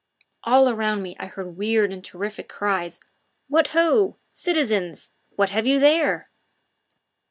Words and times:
All 0.43 0.67
around 0.67 1.03
me 1.03 1.15
I 1.19 1.27
heard 1.27 1.57
weird 1.57 1.93
and 1.93 2.03
terrific 2.03 2.49
cries: 2.49 2.99
"What 3.47 3.67
ho! 3.67 4.17
citizens 4.33 5.11
what 5.35 5.51
have 5.51 5.67
you 5.67 5.79
there?" 5.79 6.31